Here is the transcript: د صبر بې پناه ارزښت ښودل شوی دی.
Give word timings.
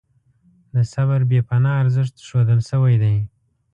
د 0.73 0.75
صبر 0.93 1.19
بې 1.29 1.39
پناه 1.47 1.79
ارزښت 1.81 2.15
ښودل 2.27 2.59
شوی 2.69 2.95
دی. 3.03 3.17